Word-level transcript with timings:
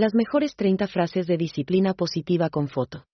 Las 0.00 0.14
mejores 0.14 0.56
30 0.56 0.86
frases 0.86 1.26
de 1.26 1.36
disciplina 1.36 1.92
positiva 1.92 2.48
con 2.48 2.68
foto. 2.68 3.04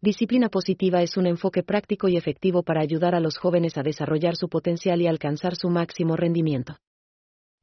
Disciplina 0.00 0.48
positiva 0.48 1.02
es 1.02 1.16
un 1.16 1.28
enfoque 1.28 1.62
práctico 1.62 2.08
y 2.08 2.16
efectivo 2.16 2.64
para 2.64 2.80
ayudar 2.80 3.14
a 3.14 3.20
los 3.20 3.38
jóvenes 3.38 3.78
a 3.78 3.84
desarrollar 3.84 4.34
su 4.34 4.48
potencial 4.48 5.00
y 5.00 5.06
alcanzar 5.06 5.54
su 5.54 5.70
máximo 5.70 6.16
rendimiento. 6.16 6.78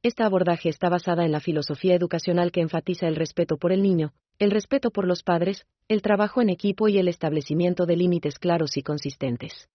Este 0.02 0.22
abordaje 0.22 0.70
está 0.70 0.88
basada 0.88 1.26
en 1.26 1.32
la 1.32 1.40
filosofía 1.40 1.94
educacional 1.94 2.50
que 2.50 2.62
enfatiza 2.62 3.06
el 3.06 3.16
respeto 3.16 3.58
por 3.58 3.70
el 3.70 3.82
niño, 3.82 4.14
el 4.38 4.50
respeto 4.50 4.90
por 4.90 5.06
los 5.06 5.22
padres, 5.22 5.66
el 5.86 6.00
trabajo 6.00 6.40
en 6.40 6.48
equipo 6.48 6.88
y 6.88 6.96
el 6.96 7.08
establecimiento 7.08 7.84
de 7.84 7.98
límites 7.98 8.38
claros 8.38 8.78
y 8.78 8.82
consistentes. 8.82 9.68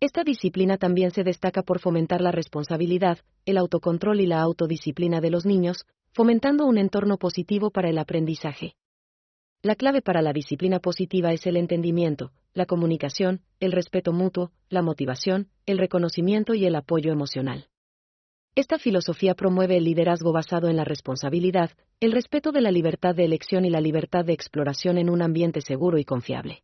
Esta 0.00 0.24
disciplina 0.24 0.78
también 0.78 1.12
se 1.12 1.22
destaca 1.22 1.62
por 1.62 1.78
fomentar 1.78 2.20
la 2.20 2.32
responsabilidad, 2.32 3.18
el 3.46 3.56
autocontrol 3.56 4.20
y 4.20 4.26
la 4.26 4.40
autodisciplina 4.40 5.20
de 5.20 5.30
los 5.30 5.46
niños, 5.46 5.86
fomentando 6.14 6.64
un 6.66 6.78
entorno 6.78 7.18
positivo 7.18 7.70
para 7.70 7.90
el 7.90 7.98
aprendizaje. 7.98 8.76
La 9.62 9.74
clave 9.74 10.00
para 10.00 10.22
la 10.22 10.32
disciplina 10.32 10.78
positiva 10.78 11.32
es 11.32 11.44
el 11.46 11.56
entendimiento, 11.56 12.30
la 12.52 12.66
comunicación, 12.66 13.40
el 13.58 13.72
respeto 13.72 14.12
mutuo, 14.12 14.52
la 14.68 14.80
motivación, 14.80 15.48
el 15.66 15.78
reconocimiento 15.78 16.54
y 16.54 16.66
el 16.66 16.76
apoyo 16.76 17.10
emocional. 17.10 17.66
Esta 18.54 18.78
filosofía 18.78 19.34
promueve 19.34 19.76
el 19.76 19.84
liderazgo 19.84 20.32
basado 20.32 20.68
en 20.68 20.76
la 20.76 20.84
responsabilidad, 20.84 21.72
el 21.98 22.12
respeto 22.12 22.52
de 22.52 22.60
la 22.60 22.70
libertad 22.70 23.16
de 23.16 23.24
elección 23.24 23.64
y 23.64 23.70
la 23.70 23.80
libertad 23.80 24.24
de 24.24 24.34
exploración 24.34 24.98
en 24.98 25.10
un 25.10 25.20
ambiente 25.20 25.62
seguro 25.62 25.98
y 25.98 26.04
confiable. 26.04 26.62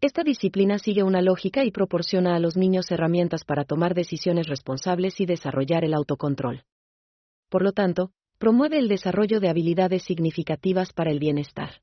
Esta 0.00 0.24
disciplina 0.24 0.80
sigue 0.80 1.04
una 1.04 1.22
lógica 1.22 1.64
y 1.64 1.70
proporciona 1.70 2.34
a 2.34 2.40
los 2.40 2.56
niños 2.56 2.90
herramientas 2.90 3.44
para 3.44 3.64
tomar 3.64 3.94
decisiones 3.94 4.48
responsables 4.48 5.20
y 5.20 5.26
desarrollar 5.26 5.84
el 5.84 5.94
autocontrol. 5.94 6.64
Por 7.48 7.62
lo 7.62 7.70
tanto, 7.70 8.10
promueve 8.38 8.78
el 8.78 8.88
desarrollo 8.88 9.40
de 9.40 9.48
habilidades 9.48 10.02
significativas 10.02 10.92
para 10.92 11.10
el 11.10 11.18
bienestar. 11.18 11.82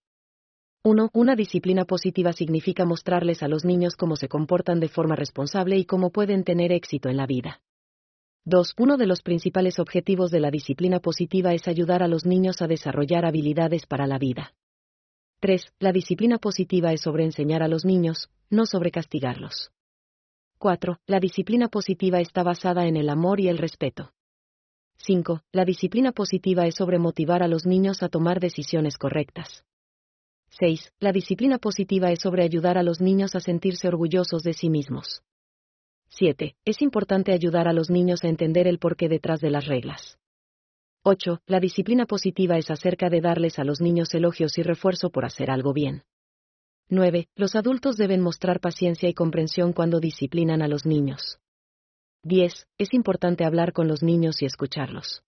1. 0.84 1.12
Una 1.13 1.35
disciplina 1.35 1.85
positiva 1.85 2.34
significa 2.34 2.85
mostrarles 2.85 3.41
a 3.41 3.48
los 3.48 3.63
niños 3.63 3.96
cómo 3.96 4.15
se 4.18 4.27
comportan 4.27 4.79
de 4.79 4.90
forma 4.90 5.15
responsable 5.15 5.77
y 5.77 5.85
cómo 5.85 6.12
pueden 6.12 6.43
tener 6.43 6.71
éxito 6.71 7.09
en 7.09 7.18
la 7.18 7.26
vida. 7.26 7.62
2. 8.46 8.74
Uno 8.77 8.98
de 8.98 9.07
los 9.07 9.21
principales 9.21 9.79
objetivos 9.79 10.29
de 10.29 10.41
la 10.41 10.51
disciplina 10.51 10.99
positiva 10.99 11.54
es 11.54 11.70
ayudar 11.70 12.04
a 12.04 12.09
los 12.09 12.26
niños 12.26 12.62
a 12.62 12.68
desarrollar 12.68 13.26
habilidades 13.26 13.85
para 13.85 14.07
la 14.07 14.20
vida. 14.20 14.54
3. 15.40 15.74
La 15.79 15.93
disciplina 15.93 16.37
positiva 16.37 16.91
es 16.91 17.01
sobre 17.01 17.24
enseñar 17.24 17.63
a 17.63 17.70
los 17.70 17.85
niños, 17.85 18.29
no 18.49 18.65
sobre 18.65 18.91
castigarlos. 18.91 19.71
4. 20.57 20.99
La 21.07 21.21
disciplina 21.21 21.70
positiva 21.70 22.20
está 22.20 22.43
basada 22.43 22.87
en 22.87 22.98
el 22.98 23.09
amor 23.09 23.40
y 23.40 23.48
el 23.48 23.57
respeto. 23.57 24.12
5. 25.05 25.41
La 25.51 25.65
disciplina 25.65 26.13
positiva 26.13 26.65
es 26.65 26.76
sobre 26.76 26.98
motivar 26.98 27.43
a 27.43 27.49
los 27.49 27.65
niños 27.65 28.01
a 28.04 28.07
tomar 28.07 28.40
decisiones 28.40 28.98
correctas. 28.98 29.65
6. 30.51 30.93
La 31.01 31.12
disciplina 31.12 31.57
positiva 31.57 32.09
es 32.12 32.21
sobre 32.21 32.43
ayudar 32.46 32.77
a 32.77 32.84
los 32.84 33.01
niños 33.01 33.35
a 33.35 33.41
sentirse 33.41 33.90
orgullosos 33.90 34.43
de 34.43 34.54
sí 34.54 34.70
mismos. 34.70 35.21
7. 36.07 36.55
Es 36.63 36.81
importante 36.81 37.34
ayudar 37.34 37.68
a 37.68 37.74
los 37.74 37.90
niños 37.90 38.24
a 38.24 38.29
entender 38.29 38.65
el 38.65 38.79
porqué 38.79 39.09
detrás 39.09 39.41
de 39.41 39.49
las 39.49 39.65
reglas. 39.65 40.20
8. 41.04 41.41
La 41.48 41.59
disciplina 41.59 42.05
positiva 42.05 42.57
es 42.57 42.71
acerca 42.71 43.09
de 43.09 43.20
darles 43.20 43.59
a 43.59 43.65
los 43.65 43.81
niños 43.81 44.13
elogios 44.13 44.57
y 44.57 44.63
refuerzo 44.63 45.09
por 45.09 45.26
hacer 45.26 45.51
algo 45.51 45.74
bien. 45.74 46.04
9. 46.87 47.27
Los 47.35 47.55
adultos 47.55 47.98
deben 47.98 48.21
mostrar 48.21 48.62
paciencia 48.62 49.09
y 49.09 49.13
comprensión 49.13 49.74
cuando 49.74 49.99
disciplinan 49.99 50.62
a 50.62 50.70
los 50.70 50.85
niños. 50.85 51.40
10. 52.26 52.68
Es 52.77 52.93
importante 52.93 53.43
hablar 53.43 53.74
con 53.74 53.90
los 53.90 54.02
niños 54.02 54.41
y 54.41 54.46
escucharlos. 54.46 55.24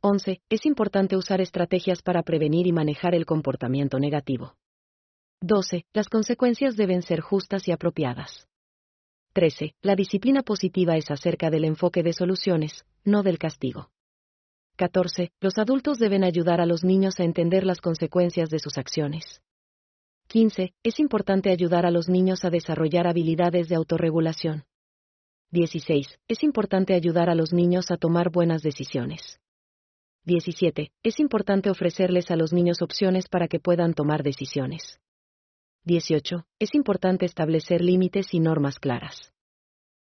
11. 0.00 0.40
Es 0.48 0.64
importante 0.64 1.14
usar 1.14 1.42
estrategias 1.42 2.00
para 2.00 2.22
prevenir 2.22 2.66
y 2.66 2.72
manejar 2.72 3.14
el 3.14 3.26
comportamiento 3.26 3.98
negativo. 3.98 4.54
12. 5.42 5.84
Las 5.92 6.08
consecuencias 6.08 6.74
deben 6.74 7.02
ser 7.02 7.20
justas 7.20 7.68
y 7.68 7.72
apropiadas. 7.72 8.48
13. 9.34 9.74
La 9.82 9.94
disciplina 9.94 10.42
positiva 10.42 10.96
es 10.96 11.10
acerca 11.10 11.50
del 11.50 11.66
enfoque 11.66 12.02
de 12.02 12.14
soluciones, 12.14 12.86
no 13.04 13.22
del 13.22 13.38
castigo. 13.38 13.90
14. 14.76 15.32
Los 15.42 15.58
adultos 15.58 15.98
deben 15.98 16.24
ayudar 16.24 16.62
a 16.62 16.66
los 16.66 16.82
niños 16.82 17.20
a 17.20 17.24
entender 17.24 17.64
las 17.64 17.82
consecuencias 17.82 18.48
de 18.48 18.58
sus 18.58 18.78
acciones. 18.78 19.42
15. 20.28 20.72
Es 20.82 20.98
importante 20.98 21.50
ayudar 21.50 21.84
a 21.84 21.90
los 21.90 22.08
niños 22.08 22.46
a 22.46 22.50
desarrollar 22.50 23.06
habilidades 23.06 23.68
de 23.68 23.74
autorregulación. 23.74 24.64
16. 25.52 26.18
Es 26.26 26.42
importante 26.42 26.94
ayudar 26.94 27.30
a 27.30 27.34
los 27.34 27.52
niños 27.52 27.90
a 27.90 27.96
tomar 27.96 28.30
buenas 28.30 28.62
decisiones. 28.62 29.38
17. 30.24 30.90
Es 31.04 31.20
importante 31.20 31.70
ofrecerles 31.70 32.32
a 32.32 32.36
los 32.36 32.52
niños 32.52 32.82
opciones 32.82 33.28
para 33.28 33.46
que 33.46 33.60
puedan 33.60 33.94
tomar 33.94 34.24
decisiones. 34.24 34.98
18. 35.84 36.44
Es 36.58 36.74
importante 36.74 37.26
establecer 37.26 37.80
límites 37.80 38.34
y 38.34 38.40
normas 38.40 38.80
claras. 38.80 39.32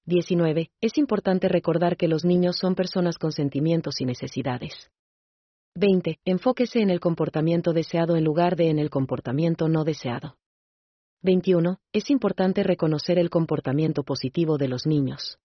19. 0.07 0.71
Es 0.81 0.99
importante 0.99 1.49
recordar 1.49 1.97
que 1.97 2.07
los 2.07 2.25
niños 2.25 2.57
son 2.57 2.77
personas 2.77 3.19
con 3.19 3.33
sentimientos 3.33 4.01
y 4.01 4.05
necesidades. 4.05 4.93
20. 5.75 6.21
Enfóquese 6.25 6.81
en 6.81 6.91
el 6.91 7.01
comportamiento 7.01 7.73
deseado 7.73 8.15
en 8.17 8.23
lugar 8.23 8.55
de 8.55 8.71
en 8.71 8.79
el 8.79 8.91
comportamiento 8.91 9.69
no 9.69 9.83
deseado. 9.83 10.37
21. 11.25 11.79
Es 11.95 12.11
importante 12.11 12.63
reconocer 12.63 13.19
el 13.19 13.31
comportamiento 13.31 14.03
positivo 14.03 14.59
de 14.59 14.69
los 14.69 14.85
niños. 14.85 15.39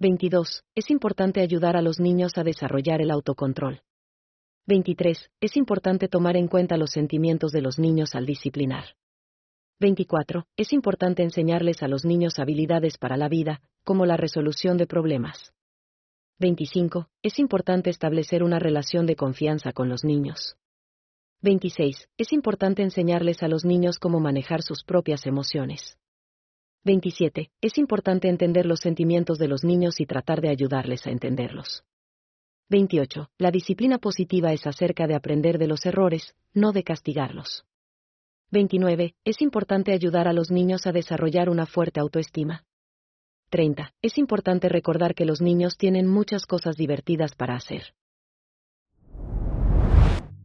22. 0.00 0.64
Es 0.74 0.90
importante 0.90 1.40
ayudar 1.40 1.76
a 1.76 1.82
los 1.82 2.00
niños 2.00 2.36
a 2.36 2.42
desarrollar 2.42 3.00
el 3.00 3.12
autocontrol. 3.12 3.82
23. 4.66 5.30
Es 5.40 5.56
importante 5.56 6.08
tomar 6.08 6.36
en 6.36 6.48
cuenta 6.48 6.76
los 6.76 6.90
sentimientos 6.90 7.52
de 7.52 7.62
los 7.62 7.78
niños 7.78 8.16
al 8.16 8.26
disciplinar. 8.26 8.96
24. 9.78 10.48
Es 10.56 10.72
importante 10.72 11.22
enseñarles 11.22 11.84
a 11.84 11.86
los 11.86 12.04
niños 12.04 12.40
habilidades 12.40 12.98
para 12.98 13.16
la 13.16 13.28
vida, 13.28 13.60
como 13.84 14.04
la 14.04 14.16
resolución 14.16 14.78
de 14.78 14.88
problemas. 14.88 15.52
25. 16.40 17.08
Es 17.22 17.38
importante 17.38 17.88
establecer 17.88 18.42
una 18.42 18.58
relación 18.58 19.06
de 19.06 19.14
confianza 19.14 19.72
con 19.72 19.88
los 19.88 20.02
niños. 20.02 20.56
26. 21.40 22.08
Es 22.18 22.32
importante 22.32 22.82
enseñarles 22.82 23.44
a 23.44 23.48
los 23.48 23.64
niños 23.64 24.00
cómo 24.00 24.18
manejar 24.18 24.62
sus 24.62 24.82
propias 24.82 25.24
emociones. 25.24 25.96
27. 26.84 27.52
Es 27.60 27.78
importante 27.78 28.28
entender 28.28 28.66
los 28.66 28.80
sentimientos 28.80 29.38
de 29.38 29.46
los 29.46 29.62
niños 29.62 30.00
y 30.00 30.06
tratar 30.06 30.40
de 30.40 30.48
ayudarles 30.48 31.06
a 31.06 31.10
entenderlos. 31.10 31.84
28. 32.70 33.30
La 33.38 33.52
disciplina 33.52 33.98
positiva 33.98 34.52
es 34.52 34.66
acerca 34.66 35.06
de 35.06 35.14
aprender 35.14 35.58
de 35.58 35.68
los 35.68 35.86
errores, 35.86 36.34
no 36.54 36.72
de 36.72 36.82
castigarlos. 36.82 37.64
29. 38.50 39.14
Es 39.24 39.40
importante 39.40 39.92
ayudar 39.92 40.26
a 40.26 40.32
los 40.32 40.50
niños 40.50 40.88
a 40.88 40.92
desarrollar 40.92 41.50
una 41.50 41.66
fuerte 41.66 42.00
autoestima. 42.00 42.64
30. 43.50 43.94
Es 44.02 44.18
importante 44.18 44.68
recordar 44.68 45.14
que 45.14 45.24
los 45.24 45.40
niños 45.40 45.76
tienen 45.76 46.08
muchas 46.08 46.46
cosas 46.46 46.76
divertidas 46.76 47.36
para 47.36 47.54
hacer. 47.54 47.94